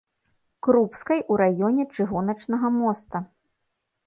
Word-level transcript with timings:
Крупскай 0.67 1.21
у 1.35 1.37
раёне 1.41 1.83
чыгуначнага 1.93 2.67
моста. 2.81 3.17